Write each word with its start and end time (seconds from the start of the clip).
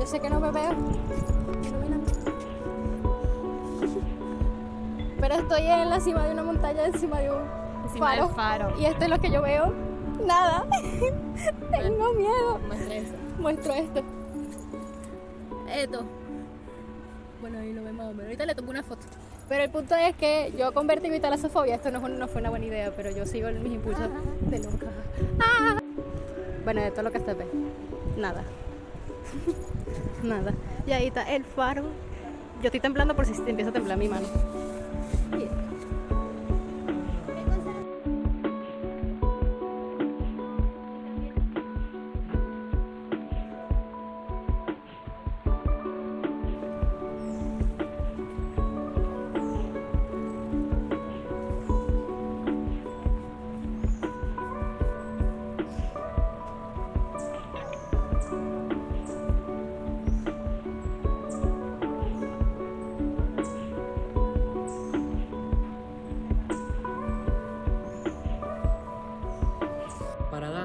yo 0.00 0.06
sé 0.06 0.18
que 0.18 0.30
no 0.30 0.40
me 0.40 0.50
veo. 0.50 0.70
Pero 5.20 5.34
estoy 5.34 5.66
en 5.66 5.90
la 5.90 6.00
cima 6.00 6.24
de 6.24 6.32
una 6.32 6.42
montaña, 6.42 6.86
encima 6.86 7.18
de 7.20 7.30
un 7.30 7.60
Encima 7.84 8.28
faro. 8.28 8.72
Y 8.78 8.86
esto 8.86 9.04
es 9.04 9.10
lo 9.10 9.18
que 9.18 9.30
yo 9.30 9.42
veo. 9.42 9.74
Nada. 10.24 10.64
Tengo 11.70 12.12
miedo. 12.14 12.58
Muestra 12.66 12.94
eso. 12.94 13.14
Muestro 13.38 13.74
esto. 13.74 14.02
Esto. 15.68 16.04
Bueno, 17.40 17.58
ahí 17.58 17.72
lo 17.72 17.82
vemos. 17.82 18.12
Pero 18.12 18.24
ahorita 18.24 18.46
le 18.46 18.54
tomo 18.54 18.70
una 18.70 18.82
foto. 18.82 19.06
Pero 19.48 19.64
el 19.64 19.70
punto 19.70 19.96
es 19.96 20.14
que 20.14 20.52
yo 20.56 20.72
con 20.72 20.86
vértigo 20.86 21.14
y 21.14 21.20
talasofobia, 21.20 21.74
esto 21.74 21.90
no, 21.90 22.00
fue 22.28 22.40
una 22.40 22.50
buena 22.50 22.66
idea, 22.66 22.92
pero 22.94 23.10
yo 23.10 23.26
sigo 23.26 23.50
mis 23.50 23.72
impulsos 23.72 24.08
de 24.42 24.58
loca. 24.60 24.86
Ah. 25.40 25.80
Bueno, 26.62 26.82
esto 26.82 27.00
es 27.00 27.04
lo 27.04 27.10
que 27.10 27.18
se 27.18 27.34
ve. 27.34 27.46
Nada. 28.16 28.44
Nada. 30.22 30.54
Y 30.86 30.92
ahí 30.92 31.08
está 31.08 31.22
el 31.34 31.44
faro. 31.44 31.82
Yo 32.62 32.66
estoy 32.66 32.80
temblando 32.80 33.16
por 33.16 33.26
si 33.26 33.32
empieza 33.44 33.70
a 33.70 33.72
temblar 33.72 33.98
mi 33.98 34.08
mano. 34.08 34.28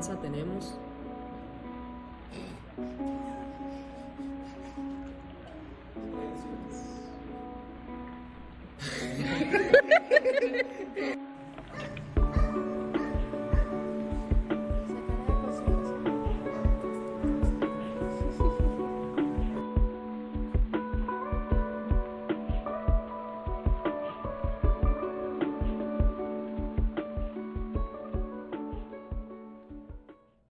Tenemos 0.00 0.78